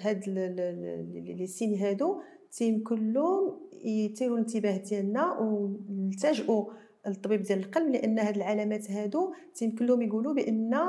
هاد 0.00 0.28
لي 0.28 1.46
سين 1.46 1.74
هادو 1.78 2.20
تيمكن 2.52 3.12
لهم 3.12 3.60
يثيروا 3.84 4.36
الانتباه 4.38 4.76
ديالنا 4.76 5.38
ونلتجئوا 5.38 6.64
الطبيب 7.06 7.42
ديال 7.42 7.58
القلب 7.58 7.90
لأن 7.90 8.18
هاد 8.18 8.36
العلامات 8.36 8.90
هادو 8.90 9.34
تيمكن 9.54 9.86
لهم 9.86 10.02
يقولوا 10.02 10.34
بأن 10.34 10.80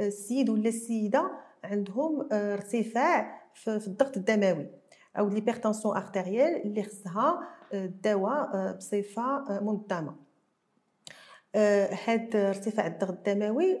السيد 0.00 0.50
ولا 0.50 0.68
السيدة 0.68 1.30
عندهم 1.64 2.28
ارتفاع 2.32 3.42
في 3.54 3.86
الضغط 3.86 4.16
الدموي 4.16 4.66
أو 5.18 5.28
l'hypertension 5.28 5.96
artérielle 5.96 6.62
اللي 6.62 6.82
خصها 6.82 7.48
الدواء 7.74 8.72
بصفة 8.76 9.60
منظمة. 9.60 10.16
هاد 12.06 12.36
ارتفاع 12.36 12.86
الضغط 12.86 13.28
الدموي 13.28 13.80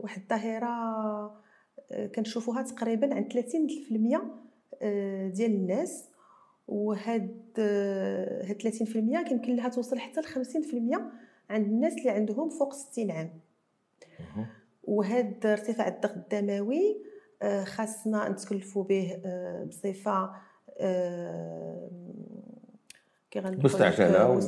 واحد 0.00 0.22
الظاهرة 0.22 1.42
كنشوفوها 2.14 2.62
تقريبا 2.62 3.14
عند 3.14 3.32
30% 3.32 3.36
ديال 5.34 5.50
الناس. 5.54 6.11
وهاد 6.68 7.60
هاد 8.44 8.62
30% 8.62 9.28
كيمكن 9.28 9.56
لها 9.56 9.68
توصل 9.68 9.98
حتى 9.98 10.20
ل 10.20 10.24
50% 10.24 11.00
عند 11.50 11.66
الناس 11.66 11.92
اللي 11.98 12.10
عندهم 12.10 12.48
فوق 12.48 12.74
60 12.74 13.10
عام. 13.10 13.40
وهاد 14.84 15.46
ارتفاع 15.46 15.88
الضغط 15.88 16.16
الدموي 16.16 17.02
آه، 17.42 17.64
خاصنا 17.64 18.28
نتكلفوا 18.28 18.84
به 18.84 19.20
آه، 19.24 19.64
بصفة 19.64 20.30
آه، 20.80 21.90
مستعجلة 23.36 24.44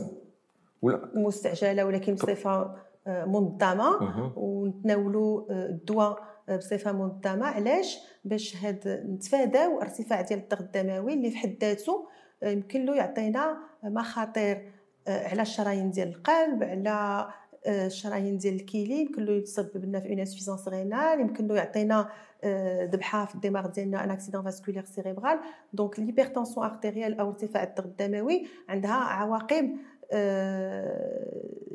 ولا؟ 0.83 1.11
مستعجلة 1.15 1.85
ولكن 1.85 2.15
بصفة 2.15 2.77
منظمه 3.07 3.99
ونتناولوا 4.37 5.45
الدواء 5.51 6.35
بصفة 6.49 6.93
منظمه 6.93 7.47
علاش؟ 7.47 7.99
باش 8.25 8.65
هاد 8.65 9.05
نتفاداو 9.09 9.81
ارتفاع 9.81 10.21
ديال 10.21 10.39
الضغط 10.39 10.61
الدموي 10.61 11.15
اللي 11.15 11.31
في 11.31 11.37
حد 11.37 11.57
ذاته 11.61 12.09
يمكن 12.43 12.85
له 12.85 12.97
يعطينا 12.97 13.59
مخاطر 13.83 14.63
آه، 15.09 15.29
على 15.29 15.43
الشرايين 15.43 15.91
ديال 15.91 16.09
القلب 16.09 16.63
على 16.63 17.29
آه، 17.67 17.87
الشرايين 17.87 18.39
ديال 18.39 18.55
الكلي 18.55 19.01
يمكن 19.01 19.25
له 19.25 19.33
يتسبب 19.33 19.85
لنا 19.85 20.01
في 20.01 20.09
une 20.09 20.19
insuffisance 20.19 20.69
rénale 20.69 21.21
يمكن 21.21 21.47
له 21.47 21.55
يعطينا 21.55 22.09
آه، 22.45 22.85
ذبحة 22.85 23.25
في 23.25 23.35
الدماغ 23.35 23.67
ديالنا 23.67 24.05
un 24.05 24.11
accident 24.11 24.43
vasculaire 24.43 24.85
cérébral 24.85 25.39
donc 25.73 26.01
l'hypertension 26.01 26.67
artérielle 26.67 27.21
أو 27.21 27.29
ارتفاع 27.29 27.63
الضغط 27.63 27.87
الدموي. 27.87 28.47
عندها 28.69 28.93
عواقب 28.93 29.77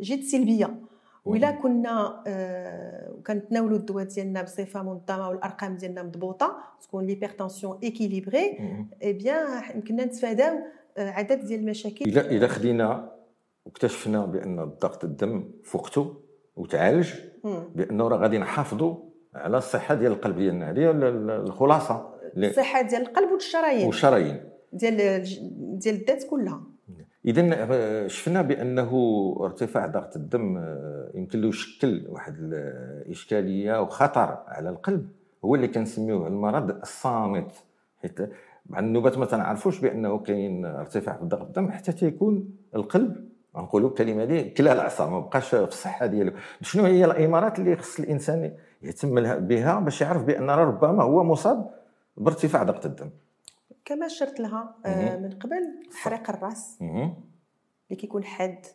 جد 0.02 0.24
سلبية. 0.24 0.89
وإلا 1.30 1.52
كنا 1.52 2.24
آه 2.28 3.14
كنتناولوا 3.28 3.78
الدواء 3.78 4.04
ديالنا 4.04 4.42
بصفة 4.42 4.84
منظمة 4.84 5.30
والأرقام 5.30 5.76
ديالنا 5.76 6.04
مضبوطة 6.04 6.58
تكون 6.82 7.06
l'hypertension 7.06 7.80
équilibrée 7.84 8.58
et 9.04 9.14
bien 9.14 9.64
يمكننا 9.76 10.06
نتفاداو 10.06 10.58
عدد 10.98 11.46
ديال 11.46 11.60
المشاكل. 11.60 12.06
اذا 12.06 12.30
اذا 12.30 12.48
خدينا 12.48 13.12
واكتشفنا 13.66 14.26
بأن 14.26 14.60
الضغط 14.60 15.04
الدم 15.04 15.52
فوقته 15.64 16.16
وتعالج 16.56 17.10
بأنه 17.76 18.08
راه 18.08 18.18
غادي 18.18 18.38
نحافظوا 18.38 18.96
على 19.36 19.58
الصحة 19.58 19.96
ديال 19.96 20.12
القلب 20.12 20.38
ديالنا 20.38 20.70
هذه 20.70 20.92
الخلاصة 21.44 22.16
الصحة 22.38 22.82
ديال 22.82 23.02
القلب 23.02 23.32
والشرايين. 23.32 23.88
والشرايين. 23.88 24.44
ديال 24.74 25.24
ديال 25.80 25.96
الذات 25.96 26.24
كلها. 26.24 26.64
اذا 27.26 27.68
آه، 27.72 28.08
شفنا 28.08 28.42
بأنه 28.42 28.92
ارتفاع 29.40 29.86
ضغط 29.86 30.16
الدم 30.16 30.58
آه، 30.58 31.12
يمكن 31.16 31.42
له 31.42 31.48
يشكل 31.48 32.06
واحد 32.10 32.36
الاشكاليه 32.40 33.82
وخطر 33.82 34.38
على 34.48 34.70
القلب. 34.70 35.10
هو 35.46 35.56
اللي 35.56 35.68
كنسميوه 35.68 36.28
المرض 36.28 36.70
الصامت. 36.70 37.52
حيت 38.02 38.20
مع 38.66 38.80
النوبات 38.80 39.18
ما 39.18 39.26
تنعرفوش 39.26 39.80
بأنه 39.80 40.20
كاين 40.20 40.66
ارتفاع 40.66 41.18
في 41.18 41.26
ضغط 41.26 41.42
الدم 41.48 41.72
حتى 41.72 41.92
تيكون 41.92 42.50
القلب. 42.76 43.30
نقولوا 43.56 43.90
الكلمة 43.90 44.26
دي 44.26 44.50
كلا 44.50 44.74
العصا 44.74 45.10
ما 45.10 45.20
بقاش 45.20 45.50
في 45.50 45.64
الصحة 45.64 46.06
ديالو. 46.06 46.32
شنو 46.62 46.84
هي 46.84 47.06
الإمارات 47.06 47.60
اللي 47.60 47.76
خص 47.76 48.00
الإنسان 48.00 48.54
يهتم 48.82 49.40
بها 49.40 49.80
باش 49.80 50.02
يعرف 50.02 50.24
بأن 50.24 50.50
ربما 50.50 51.04
هو 51.04 51.24
مصاب 51.24 51.70
بارتفاع 52.18 52.64
ضغط 52.64 52.86
الدم؟ 52.86 53.10
كما 53.86 54.08
شرت 54.08 54.40
لها 54.40 54.76
آه، 54.86 55.18
من 55.18 55.30
قبل 55.32 55.80
حريق 55.94 56.30
الراس. 56.30 56.78
اللي 56.82 58.02
كيكون 58.02 58.24
حاد 58.24 58.66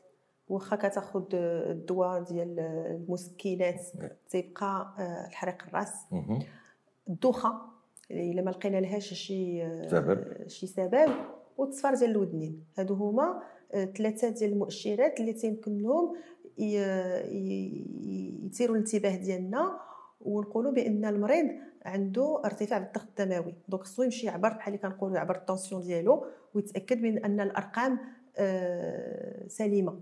واخا 0.49 0.77
كتاخذ 0.77 1.25
الدواء 1.35 2.23
ديال 2.23 2.61
المسكنات 2.61 3.81
تيبقى 4.29 4.95
آه، 4.99 5.27
الحريق 5.29 5.63
الراس. 5.69 5.95
الدوخة 7.09 7.61
إلا 8.11 8.43
ما 8.43 8.51
لقينا 8.51 8.77
لهاش 8.77 9.15
شي 9.15 9.63
آه، 9.65 9.89
سبب. 9.89 10.49
شي 10.49 10.67
سبب. 10.67 11.09
والتصفار 11.57 11.95
ديال 11.95 12.11
الودنين. 12.11 12.65
هادو 12.79 12.95
هما 12.95 13.43
ثلاثة 13.97 14.29
ديال 14.29 14.53
المؤشرات 14.53 15.21
اللي 15.21 15.33
تيمكن 15.33 15.79
لهم 15.79 16.17
يثيروا 18.45 18.77
الانتباه 18.77 19.17
ديالنا. 19.17 19.81
ونقولوا 20.25 20.73
بأن 20.73 21.05
المريض 21.05 21.47
عنده 21.85 22.43
ارتفاع 22.45 22.79
بالضغط 22.79 23.21
الدموي. 23.21 23.55
دونك 23.69 23.83
خصو 23.83 24.03
يمشي 24.03 24.27
يعبر 24.27 24.49
بحال 24.49 24.75
اللي 24.75 24.79
كنقولوا 24.89 25.17
يعبر 25.17 25.35
الطونسيون 25.37 25.83
ديالو 25.83 26.27
ويتأكد 26.55 27.03
من 27.03 27.25
أن 27.25 27.41
الأرقام 27.41 27.99
آه، 28.39 29.49
سليمة. 29.49 29.99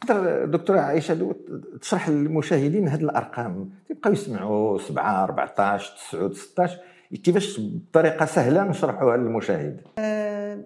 تقدر 0.00 0.44
دكتورة 0.44 0.80
عائشة 0.80 1.34
تشرح 1.80 2.08
للمشاهدين 2.08 2.88
هذه 2.88 3.00
الأرقام؟ 3.02 3.70
تيبقاو 3.88 4.12
يسمعوا 4.12 4.78
7 4.78 5.24
14 5.24 5.96
9 6.10 6.32
16 6.32 6.78
كيفاش 7.24 7.60
بطريقة 7.60 8.26
سهلة 8.26 8.64
نشرحوها 8.64 9.16
للمشاهد؟ 9.16 9.80
آه 9.98 10.64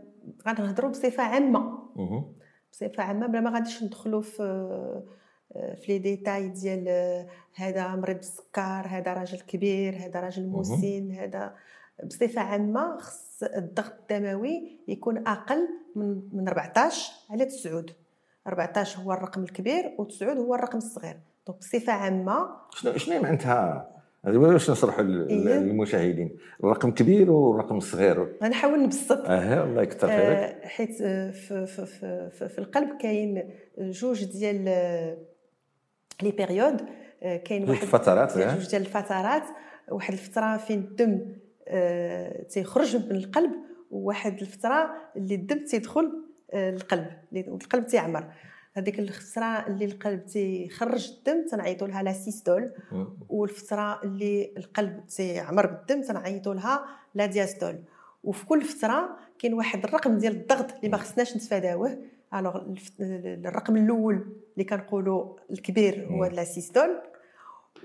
غنهضروا 0.48 0.90
بصفة 0.90 1.22
عامة. 1.22 1.78
بصفة 2.72 3.02
عامة 3.02 3.26
بلا 3.26 3.40
ما 3.40 3.50
غاديش 3.50 3.82
ندخلوا 3.82 4.20
في 4.22 5.02
في 5.52 5.84
لي 5.88 5.98
ديتاي 5.98 6.48
ديال 6.48 6.84
آه، 6.88 7.26
هذا 7.54 7.96
مريض 7.96 8.16
بالسكر 8.16 8.86
هذا 8.86 9.14
راجل 9.14 9.40
كبير 9.40 9.96
هذا 9.96 10.20
راجل 10.20 10.46
مسن 10.46 11.10
هذا 11.10 11.54
بصفة 12.04 12.40
عامة 12.40 12.96
خص 12.98 13.42
الضغط 13.42 13.92
الدموي 14.00 14.78
يكون 14.88 15.26
أقل 15.28 15.68
من 15.96 16.22
من 16.32 16.48
14 16.48 17.12
على 17.30 17.44
9 17.44 17.84
14 18.46 19.00
هو 19.00 19.12
الرقم 19.12 19.42
الكبير 19.42 19.96
و9 19.98 20.22
هو 20.22 20.54
الرقم 20.54 20.78
الصغير. 20.78 21.16
donc 21.46 21.58
بصفة 21.58 21.92
عامة 21.92 22.48
شنو 22.70 22.96
شنو 22.96 23.22
معناتها؟ 23.22 23.88
باش 24.24 24.70
نشرحوا 24.70 25.04
إيه. 25.04 25.58
للمشاهدين. 25.58 26.38
الرقم 26.64 26.90
كبير 26.90 27.30
والرقم 27.30 27.80
صغير 27.80 28.36
غنحاول 28.42 28.82
نبسط. 28.82 29.26
آه 29.26 29.64
الله 29.64 29.82
يكثر 29.82 30.08
خيرك. 30.08 30.36
آه، 30.36 30.66
حيت 30.66 31.00
آه، 31.00 31.30
في, 31.30 31.66
في, 31.66 31.86
في, 32.30 32.48
في, 32.48 32.58
القلب 32.58 32.96
كاين 33.00 33.50
جوج 33.78 34.24
ديال 34.24 34.64
آه، 34.68 35.16
les 36.22 36.30
périodes 36.30 36.86
آه، 37.22 37.36
كاين 37.36 37.70
واحد 37.70 37.84
فترات 37.84 38.36
آه. 38.36 38.54
جوج 38.54 38.70
ديال 38.70 38.82
الفترات 38.82 39.42
واحد 39.90 40.12
الفترة 40.12 40.56
فين 40.56 40.78
الدم 40.78 41.20
آه، 41.68 42.42
تيخرج 42.42 42.96
من 42.96 43.16
القلب 43.16 43.52
وواحد 43.90 44.40
الفترة 44.40 44.90
اللي 45.16 45.34
الدم 45.34 45.64
تيدخل 45.64 46.12
آه، 46.52 46.70
للقلب 46.70 47.06
اللي- 47.32 47.50
والقلب 47.50 47.86
تيعمر 47.86 48.32
هذيك 48.74 48.98
الفترة 48.98 49.66
اللي 49.66 49.84
القلب 49.84 50.26
تيخرج 50.26 51.10
الدم 51.18 51.46
تنعيطوا 51.50 51.88
لها 51.88 52.02
la 52.02 52.12
systole. 52.12 52.70
والفترة 53.28 54.02
اللي 54.04 54.52
القلب 54.56 55.06
تيعمر 55.06 55.66
بالدم 55.66 56.02
تنعيطوا 56.02 56.54
لها 56.54 56.84
la 57.14 57.26
diastole 57.26 57.78
وفي 58.24 58.46
كل 58.46 58.62
فترة 58.62 59.16
كاين 59.38 59.54
واحد 59.54 59.84
الرقم 59.84 60.18
ديال 60.18 60.32
الضغط 60.36 60.72
اللي 60.76 60.88
ما 60.88 60.96
خصناش 60.96 61.36
نتفاداوه 61.36 61.98
alors 62.34 62.60
الرقم 63.00 63.76
الأول 63.76 64.14
اللي 64.54 64.64
كنقولوا 64.64 65.36
الكبير 65.50 66.06
هو. 66.10 66.24
la 66.24 66.44
systole 66.44 66.98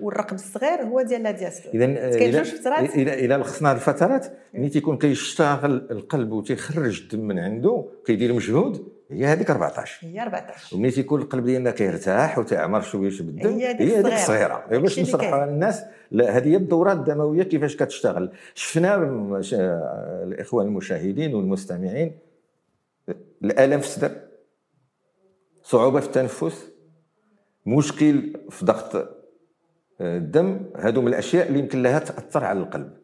والرقم 0.01 0.35
الصغير 0.35 0.81
هو 0.83 1.01
ديال 1.01 1.23
لا 1.23 1.31
دياستول 1.31 1.81
اذا 1.81 2.17
كاين 2.17 2.31
جوج 2.31 2.45
فترات 2.45 2.95
إلى 2.95 3.35
لخصنا 3.35 3.71
الفترات 3.71 4.27
ملي 4.53 4.69
تيكون 4.69 4.97
كيشتغل 4.97 5.87
القلب 5.91 6.31
وتيخرج 6.31 7.01
الدم 7.01 7.27
من 7.27 7.39
عنده 7.39 7.85
كيدير 8.05 8.33
مجهود 8.33 8.87
هي 9.11 9.25
هذيك 9.25 9.51
14 9.51 10.07
هي 10.07 10.21
14 10.21 10.75
وملي 10.75 10.91
تيكون 10.91 11.21
القلب 11.21 11.45
ديالنا 11.45 11.71
كيرتاح 11.71 12.39
وتيعمر 12.39 12.81
شوية 12.81 13.09
بالدم 13.09 13.49
هي 13.49 13.71
هذيك. 13.71 14.05
الصغيره 14.05 14.65
باش 14.71 15.11
كاين. 15.15 15.49
للناس 15.49 15.83
هذه 16.13 16.47
هي 16.47 16.55
الدوره 16.55 16.91
الدمويه 16.93 17.43
كيفاش 17.43 17.75
كتشتغل 17.75 18.31
شفنا 18.55 18.95
الاخوان 20.23 20.67
المشاهدين 20.67 21.35
والمستمعين 21.35 22.11
الالم 23.43 23.79
في 23.79 23.85
الصدر 23.85 24.26
صعوبة 25.69 25.99
في 25.99 26.07
التنفس 26.07 26.71
مشكل 27.65 28.33
في 28.49 28.65
ضغط 28.65 28.95
آه، 28.95 30.17
الدم 30.17 30.59
هادو 30.75 31.01
من 31.01 31.07
الأشياء 31.07 31.47
اللي 31.47 31.59
يمكن 31.59 31.83
لها 31.83 31.99
تأثر 31.99 32.43
على 32.43 32.59
القلب. 32.59 32.97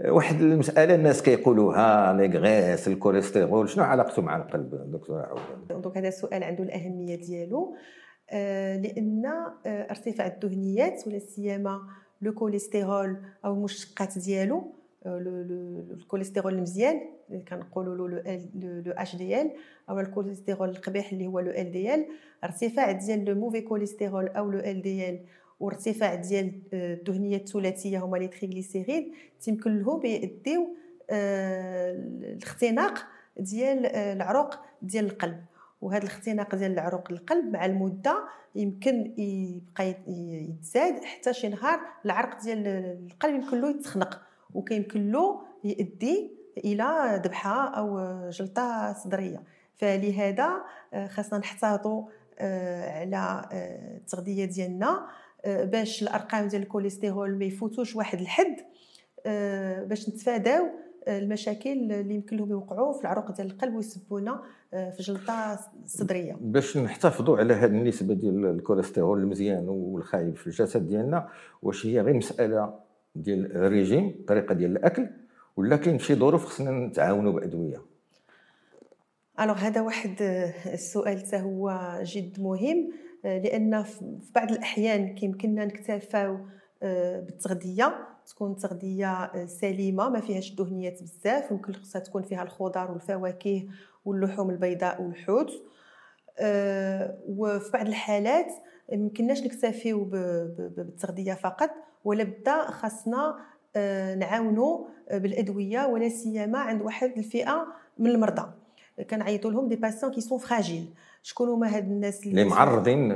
آه، 0.00 0.10
واحد 0.12 0.40
المسألة 0.40 0.94
الناس 0.94 1.22
كيقولوها 1.22 2.12
les 2.12 2.26
graisses 2.38 2.88
الكوليسترول 2.88 3.68
شنو 3.68 3.84
علاقته 3.84 4.22
مع 4.22 4.36
القلب؟ 4.36 4.90
دكتور 4.92 5.20
عواد. 5.22 5.80
donc 5.82 5.96
هذا 5.98 6.08
السؤال 6.08 6.44
عنده 6.44 6.64
الأهمية 6.64 7.16
ديالو. 7.16 7.76
آه، 8.30 8.76
لأن 8.76 9.22
ارتفاع 9.66 10.26
الدهنيات 10.26 11.02
ولا 11.06 11.18
سيما 11.18 11.80
le 12.22 12.32
cholestérol 12.34 13.16
أو 13.44 13.52
المشتقات 13.54 14.18
ديالو 14.18 14.56
le- 14.56 14.62
le- 14.62 14.72
الكوليسترول 15.06 16.54
المزيان 16.54 17.00
اللي 17.30 17.42
كنقولوا 17.48 18.08
له 18.08 18.18
le 18.54 18.92
HDL 18.92 19.50
أو 19.90 20.00
الكوليسترول 20.00 20.68
القبيح 20.68 21.12
اللي 21.12 21.26
هو 21.26 21.40
le 21.40 21.50
LDL 21.50 22.06
ارتفاع 22.44 22.92
ديال 22.92 23.24
le 23.24 23.34
mauvais 23.34 23.60
cholestérol 23.60 24.28
أو 24.28 24.50
le 24.50 24.58
LDL 24.58 25.20
وارتفاع 25.60 26.14
ديال 26.14 26.52
آه، 26.74 26.94
الدهنيات 26.94 27.40
الثلاثية 27.40 27.98
هما 28.04 28.16
les 28.16 28.28
triglycérides 28.28 29.12
تيمكن 29.40 29.78
لهم 29.82 30.06
يؤديو 30.06 30.76
آه، 31.10 31.92
الاختناق 32.22 33.06
ديال 33.38 33.86
آه، 33.86 34.12
العروق 34.12 34.54
ديال 34.82 35.04
القلب. 35.04 35.44
وهذا 35.80 36.02
الاختناق 36.02 36.54
ديال 36.54 36.72
العروق 36.72 37.10
القلب 37.12 37.52
مع 37.52 37.66
المدة 37.66 38.24
يمكن 38.54 39.14
يبقى 39.18 39.88
يت- 39.90 40.08
يتزاد 40.08 41.04
حتى 41.04 41.32
شي 41.32 41.48
نهار 41.48 41.80
العرق 42.04 42.42
ديال 42.42 42.66
القلب 43.10 43.34
يمكن 43.34 43.60
له 43.60 43.70
يتخنق. 43.70 44.22
وكيمكن 44.56 45.12
له 45.12 45.40
يؤدي 45.64 46.30
إلى 46.64 47.20
ذبحة 47.24 47.68
أو 47.68 48.00
جلطة 48.30 48.92
صدرية. 48.92 49.42
فلهذا 49.76 50.64
آه، 50.94 51.06
خاصنا 51.06 51.38
نحتاطوا 51.38 52.04
آه، 52.38 53.00
على 53.00 53.48
آه، 53.52 53.96
التغذية 53.96 54.44
ديالنا 54.44 55.06
باش 55.46 56.02
الأرقام 56.02 56.48
ديال 56.48 56.62
الكوليسترول 56.62 57.38
ما 57.38 57.44
يفوتوش 57.44 57.96
واحد 57.96 58.20
الحد 58.20 58.56
باش 59.88 60.08
نتفاداو 60.08 60.66
المشاكل 61.08 61.92
اللي 61.92 62.14
يمكن 62.14 62.36
لهم 62.36 62.50
يوقعوا 62.50 62.92
في 62.92 63.00
العروق 63.00 63.30
ديال 63.30 63.46
القلب 63.46 63.74
ويسببو 63.74 64.25
لنا 64.25 64.42
في 64.70 64.96
جلطة 64.98 65.58
صدرية. 65.86 66.36
باش 66.40 66.76
نحتفظوا 66.76 67.38
على 67.38 67.54
هذه 67.54 67.70
النسبة 67.70 68.14
ديال 68.14 68.46
الكوليسترول 68.46 69.20
المزيان 69.20 69.68
والخايب 69.68 70.36
في 70.36 70.46
الجسد 70.46 70.86
ديالنا 70.86 71.28
واش 71.62 71.86
هي 71.86 72.00
غير 72.00 72.14
مسألة 72.14 72.85
ديال 73.22 73.56
الريجيم 73.56 74.08
الطريقة 74.08 74.54
ديال 74.54 74.70
الأكل 74.70 75.08
ولا 75.56 75.76
كاين 75.76 75.98
شي 75.98 76.14
ظروف 76.14 76.44
خصنا 76.44 76.70
نتعاونوا 76.70 77.32
بأدوية؟ 77.32 77.82
الوغ 79.40 79.56
هذا 79.56 79.80
واحد 79.80 80.22
آه، 80.22 80.74
السؤال 80.74 81.18
حتى 81.18 81.36
هو 81.36 81.90
جد 82.02 82.40
مهم 82.40 82.92
آه، 83.24 83.38
لأن 83.38 83.82
في 83.82 84.32
بعض 84.34 84.52
الأحيان 84.52 85.14
كيمكننا 85.14 85.64
نكتفاو 85.64 86.38
آه، 86.82 87.20
بالتغذية. 87.20 88.06
تكون 88.26 88.56
تغذية 88.56 89.46
سليمة 89.46 90.08
ما 90.08 90.20
فيهاش 90.20 90.54
دهنيات 90.54 91.02
بزاف 91.02 91.50
يمكن 91.50 91.72
خصها 91.72 92.00
تكون 92.00 92.22
فيها 92.22 92.42
الخضر 92.42 92.90
والفواكه 92.90 93.66
واللحوم 94.04 94.50
البيضاء 94.50 95.02
والحوت. 95.02 95.50
وفي 97.28 97.70
بعض 97.72 97.86
الحالات 97.86 98.46
يمكنناش 98.92 99.42
نكتفيو 99.42 100.04
بالتغذية 100.76 101.34
فقط. 101.34 101.70
ولا 102.06 102.24
بدا 102.24 102.70
خاصنا 102.70 103.36
آه، 103.76 104.14
نعاونوا 104.14 104.84
بالأدوية 105.12 105.86
ولا 105.86 106.08
سيما 106.08 106.58
عند 106.58 106.82
واحد 106.82 107.12
الفئة 107.18 107.66
من 107.98 108.10
المرضى. 108.10 108.52
كنعيطوا 109.10 109.50
لهم 109.50 109.68
des 109.68 109.76
patients 109.76 110.12
qui 110.12 110.20
sont 110.20 110.38
fragiles 110.38 110.86
شكون 111.22 111.48
هما 111.48 111.76
هاد 111.76 111.84
الناس 111.84 112.26
اللي 112.26 112.44
معرضين؟ 112.44 113.12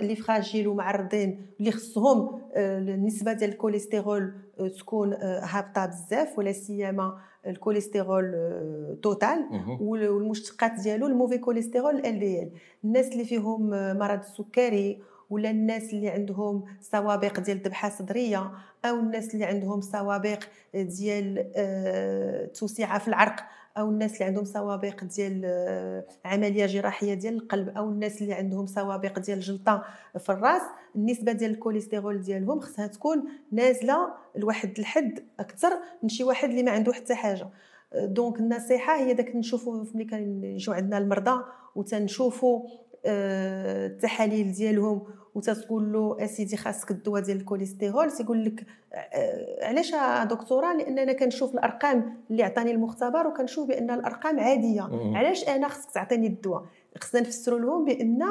اللي 0.00 0.16
fragiles 0.16 0.68
ومعرضين 0.68 1.46
اللي 1.60 1.70
خصهم 1.72 2.40
آه، 2.54 2.78
النسبة 2.78 3.32
ديال 3.32 3.50
الكوليسترول 3.50 4.32
آه، 4.60 4.68
تكون 4.68 5.12
آه، 5.12 5.40
هابطة 5.44 5.86
بزاف 5.86 6.38
ولا 6.38 6.52
سيما 6.52 7.18
الكوليسترول 7.46 8.24
آه، 8.34 8.96
total 9.02 9.46
والمشتقات 9.80 10.72
ديالو 10.82 11.06
ال 11.06 12.18
mauvais 12.18 12.27
cholestérol 12.27 12.42
LDL 12.42 12.50
الناس 12.84 13.12
اللي 13.12 13.24
فيهم 13.24 13.74
آه، 13.74 13.92
مرض 13.92 14.18
السكري 14.18 15.02
ولا 15.30 15.50
الناس 15.50 15.92
اللي 15.92 16.08
عندهم 16.08 16.64
سوابق 16.80 17.40
ديال 17.40 17.56
الذبحه 17.56 17.88
صدرية 17.88 18.52
أو 18.84 18.96
الناس 18.96 19.34
اللي 19.34 19.44
عندهم 19.44 19.80
سوابق 19.80 20.44
ديال 20.74 21.52
آه، 21.56 22.46
توسعه 22.46 22.98
في 22.98 23.08
العرق 23.08 23.46
أو 23.78 23.90
الناس 23.90 24.14
اللي 24.14 24.24
عندهم 24.24 24.44
سوابق 24.44 25.04
ديال 25.04 25.42
آه، 25.44 26.04
عملية 26.24 26.66
جراحية 26.66 27.14
ديال 27.14 27.34
القلب 27.34 27.68
أو 27.68 27.88
الناس 27.88 28.22
اللي 28.22 28.34
عندهم 28.34 28.66
سوابق 28.66 29.18
ديال 29.18 29.40
جلطة 29.40 29.84
في 30.18 30.32
الرأس 30.32 30.62
النسبة 30.96 31.32
ديال 31.32 31.50
الكوليسترول 31.50 32.20
ديالهم 32.20 32.60
خصها 32.60 32.86
تكون 32.86 33.24
نازلة 33.52 34.14
لواحد 34.36 34.78
الحد 34.78 35.24
أكثر 35.40 35.70
من 36.02 36.08
شي 36.08 36.24
واحد 36.24 36.48
اللي 36.48 36.62
ما 36.62 36.70
عنده 36.70 36.92
حتى 36.92 37.14
حاجة. 37.14 37.48
donc 37.94 38.40
النصيحة 38.40 38.96
هي 38.96 39.14
داك 39.14 39.36
نشوفوا 39.36 39.84
ملي 39.94 40.04
كنجيو 40.04 40.74
عندنا 40.74 40.98
المرضى 40.98 41.44
وتنشوفوا 41.76 42.68
آه، 43.06 43.86
التحاليل 43.86 44.52
ديالهم 44.52 45.02
وتتقول 45.34 45.92
له 45.92 46.16
أسيدي 46.20 46.56
خاصك 46.56 46.90
الدواء 46.90 47.22
ديال 47.22 47.36
الكوليسترول 47.36 48.10
تيقول 48.12 48.44
لك 48.44 48.66
آه، 48.94 49.66
علاش 49.66 49.92
دكتورة؟ 50.30 50.72
لأن 50.76 50.98
أنا 50.98 51.12
كنشوف 51.12 51.54
الأرقام 51.54 52.14
اللي 52.30 52.42
عطاني 52.42 52.70
المختبر 52.70 53.26
وكنشوف 53.26 53.68
بأن 53.68 53.90
الأرقام 53.90 54.40
عادية. 54.40 54.82
علاش؟ 55.16 55.48
أنا 55.48 55.68
خصك 55.68 55.90
تعطيني 55.90 56.26
الدواء. 56.26 56.64
خصنا 57.00 57.20
نفسروا 57.20 57.58
لهم 57.58 57.84
بأن 57.84 58.22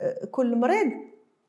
آه، 0.00 0.24
كل 0.30 0.56
مريض 0.56 0.92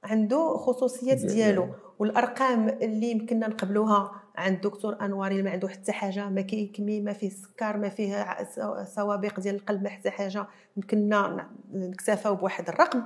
عنده 0.04 0.58
خصوصيات 0.58 1.17
ديال- 1.17 1.28
ديالو. 1.34 1.67
والأرقام 2.00 2.69
اللي 2.69 3.12
يمكننا 3.12 3.48
نقبلوها 3.48 4.12
عند 4.36 4.62
دكتور 4.62 4.98
انواري 5.02 5.32
اللي 5.32 5.43
ما 5.43 5.50
عنده 5.52 5.67
حتى 5.67 5.91
حاجة 5.91 6.30
ما 6.30 6.41
كيكمي 6.41 7.02
ما 7.02 7.13
فيه 7.13 7.30
سكر 7.30 7.78
ما 7.78 7.89
فيه 7.89 8.38
سوابق 8.86 9.39
ديال 9.39 9.56
القلب 9.56 9.84
ما 9.84 9.89
حتى 9.89 10.10
حاجة. 10.10 10.48
يمكننا 10.78 11.48
نكتفاو 11.74 12.36
بواحد 12.36 12.69
الرقم. 12.69 13.04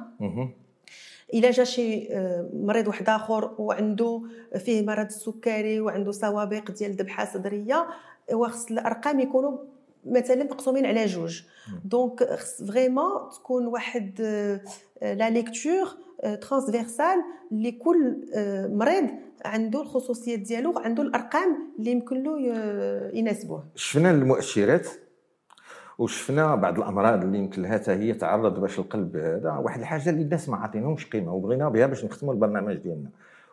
الا 1.34 1.52
جا 1.52 1.64
شي 1.64 2.14
آه، 2.14 2.50
مريض 2.54 2.88
واحد 2.88 3.10
آخر 3.10 3.56
وعنده 3.58 4.22
فيه 4.58 4.86
مرض 4.86 5.06
السكري 5.06 5.80
وعنده 5.80 6.12
سوابق 6.12 6.72
ديال 6.72 6.92
ذبحة 6.92 7.34
صدرية 7.34 7.88
وخص 8.34 8.72
الأرقام 8.72 9.20
يكونوا 9.20 9.58
مثلا 10.06 10.44
مقسومين 10.44 10.86
على 10.86 11.06
جوج. 11.06 11.42
donc 11.86 12.24
خص 12.24 12.64
vraiment 12.64 13.30
تكون 13.36 13.68
واحد 13.68 14.22
آه، 14.22 14.62
la 15.14 15.30
lecture 15.30 15.88
transversale 16.42 17.24
لكل 17.52 18.18
مريض 18.72 19.10
عنده 19.46 19.82
الخصوصيات 19.82 20.40
ديالو 20.40 20.74
عنده 20.78 21.04
الأرقام 21.04 21.74
اللي 21.80 21.92
يمكن 21.92 22.24
له 22.24 22.40
يناسبوه. 23.14 23.64
شفنا 23.76 24.12
المؤشرات؟ 24.12 24.88
وشفنا 25.98 26.56
بعض 26.56 26.78
الأمراض 26.78 27.24
اللي 27.24 27.38
يمكن 27.38 27.62
لها 27.62 27.82
هي 27.88 28.14
تعرض 28.14 28.60
باش 28.60 28.80
القلب 28.80 29.18
هذا 29.18 29.52
واحد 29.52 29.80
الحاجة 29.80 30.10
اللي 30.10 30.22
الناس 30.22 30.50
ما 30.50 30.58
عاطينهمش 30.58 31.06
قيمة 31.06 31.34
وبغينا 31.34 31.70
بها 31.70 31.86
باش 31.86 32.06
نختموا 32.06 32.34
البرنامج 32.34 32.76
ديالنا. 32.76 33.10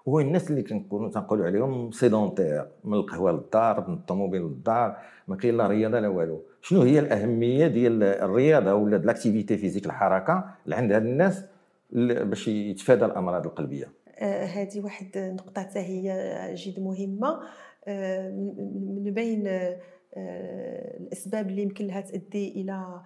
هو 0.08 0.20
الناس 0.20 0.50
اللي 0.50 0.62
كنكونوا 0.62 1.10
تنقولوا 1.10 1.46
عليهم 1.46 1.90
sédentaires 1.90 2.66
من 2.84 2.94
القهوة 2.94 3.32
للدار 3.32 3.88
من 3.88 3.94
الطوموبيل 3.94 4.42
للدار 4.42 4.96
ما 5.28 5.36
كاين 5.36 5.56
لا 5.56 5.66
رياضة 5.66 6.00
لا 6.00 6.08
والو. 6.08 6.42
شنو 6.62 6.82
هي 6.82 6.98
الأهمية 6.98 7.66
ديال 7.66 8.02
الرياضة 8.02 8.74
ولا 8.74 8.96
l'activité 8.96 9.56
physique 9.56 9.86
الحركة 9.86 10.44
اللي 10.64 10.76
عند 10.76 10.92
هاد 10.92 11.06
الناس 11.06 11.44
باش 11.92 12.48
يتفادى 12.48 13.04
الأمراض 13.04 13.46
القلبية؟ 13.46 13.88
آه، 14.18 14.44
هذه 14.44 14.80
واحد 14.80 15.06
النقطة 15.16 15.62
حتى 15.62 15.78
هي 15.78 16.14
جد 16.54 16.80
مهمة. 16.80 17.40
آه، 17.88 18.30
من 18.30 19.14
بين 19.14 19.46
آه، 19.46 19.76
الأسباب 20.16 21.48
اللي 21.48 21.62
يمكن 21.62 21.86
لها 21.86 22.00
تؤدي 22.00 22.48
إلى 22.60 23.02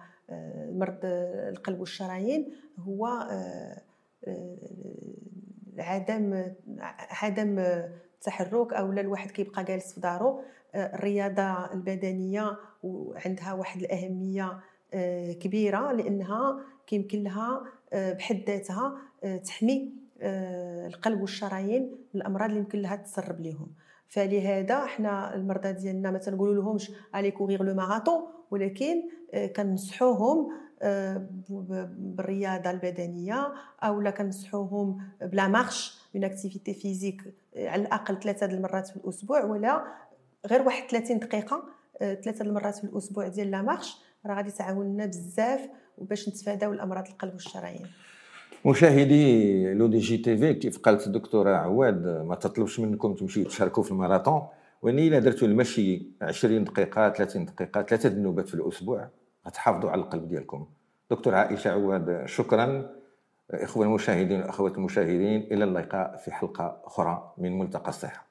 مرض 0.71 0.99
القلب 1.49 1.79
والشرايين 1.79 2.51
هو 2.79 3.05
عدم 5.79 6.53
عدم 7.09 7.59
التحرك 7.59 8.73
أو 8.73 8.91
لا 8.91 9.01
الواحد 9.01 9.31
كيبقى 9.31 9.63
جالس 9.63 9.93
في 9.93 9.99
دارو. 10.01 10.41
الرياضة 10.75 11.73
البدنية 11.73 12.57
وعندها 12.83 13.53
واحد 13.53 13.81
الأهمية 13.81 14.59
كبيرة 15.41 15.91
لأنها 15.91 16.59
كيمكن 16.87 17.23
لها 17.23 17.61
بحد 17.93 18.41
ذاتها 18.47 18.97
تحمي 19.45 19.93
القلب 20.87 21.21
والشرايين 21.21 21.83
من 22.13 22.21
الأمراض 22.21 22.49
اللي 22.49 22.59
يمكن 22.59 22.79
لها 22.81 22.95
تسرب 22.95 23.41
لهم 23.41 23.67
فلهذا 24.07 24.83
إحنا 24.83 25.35
المرضى 25.35 25.71
ديالنا 25.71 26.11
ما 26.11 26.17
تنقولوا 26.17 26.63
لهمش 26.63 26.91
allez 27.15 27.31
courir 27.31 27.63
le 27.63 27.73
marathon 27.73 28.21
ولكن 28.51 29.03
كنصحوهم 29.55 30.51
بالرياضة 31.49 32.71
البدنية 32.71 33.53
أو 33.83 34.01
لا 34.01 34.09
كنصحوهم 34.09 34.97
ب 35.21 35.30
la 35.30 35.47
marche 35.47 36.01
une 36.15 36.23
activité 36.23 36.73
physique 36.73 37.21
على 37.57 37.81
الأقل 37.81 38.19
ثلاثة 38.19 38.45
المرات 38.45 38.87
في 38.87 38.95
الأسبوع 38.95 39.43
ولا 39.43 39.83
غير 40.45 40.61
واحد 40.61 40.89
30 40.89 41.19
دقيقة 41.19 41.63
ثلاثة 41.99 42.45
المرات 42.45 42.75
في 42.75 42.83
الأسبوع 42.83 43.27
ديال 43.27 43.51
la 43.51 43.61
marche. 43.61 43.97
راه 44.25 44.35
غادي 44.35 44.51
تعاوننا 44.51 45.05
بزاف 45.05 45.69
باش 45.97 46.29
نتفاداو 46.29 46.73
الأمراض 46.73 47.07
القلب 47.07 47.33
والشرايين. 47.33 47.87
مشاهدي 48.65 49.73
LODJ 49.73 50.17
TV 50.17 50.53
كيف 50.53 50.77
قالت 50.77 51.07
الدكتورة 51.07 51.55
عواد؟ 51.55 52.07
ما 52.07 52.35
تطلبش 52.35 52.79
منكم 52.79 53.13
تمشيو 53.13 53.45
تشاركوا 53.45 53.83
في 53.83 53.91
الماراثون. 53.91 54.41
ولكن 54.81 54.99
إلا 54.99 55.19
درتوا 55.19 55.47
المشي 55.47 56.07
20 56.21 56.63
دقيقة 56.63 57.09
30 57.09 57.45
دقيقة 57.45 57.81
ثلاثة 57.81 58.09
النوبات 58.09 58.47
في 58.47 58.53
الأسبوع. 58.53 59.09
غتحافظوا 59.47 59.91
على 59.91 60.01
القلب 60.01 60.27
ديالكم. 60.27 60.65
دكتور 61.11 61.35
عائشة 61.35 61.71
عواد 61.71 62.23
شكرا. 62.25 62.89
إخوة 63.51 63.85
المشاهدين 63.85 64.41
واخوات 64.41 64.77
المشاهدين 64.77 65.41
إلى 65.51 65.63
اللقاء 65.63 66.17
في 66.25 66.31
حلقة 66.31 66.81
أخرى 66.85 67.33
من 67.37 67.59
ملتقى 67.59 67.89
الصحة. 67.89 68.25